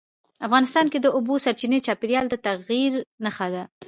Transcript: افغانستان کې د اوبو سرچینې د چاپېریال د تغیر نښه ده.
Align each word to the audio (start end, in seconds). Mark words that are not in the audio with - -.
افغانستان 0.47 0.85
کې 0.91 0.99
د 1.01 1.07
اوبو 1.15 1.33
سرچینې 1.45 1.77
د 1.79 1.85
چاپېریال 1.87 2.25
د 2.29 2.35
تغیر 2.45 2.93
نښه 3.23 3.47
ده. 3.53 3.63